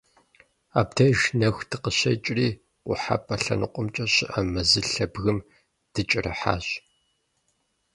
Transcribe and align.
Абдеж 0.79 1.19
нэху 1.39 1.63
дыкъыщекIри, 1.69 2.49
къухьэпIэ 2.85 3.35
лъэныкъуэмкIэ 3.43 4.05
щыIэ 4.13 4.39
мэзылъэ 4.51 5.05
бгым 5.13 5.39
дыкIэрыхьащ. 5.93 6.65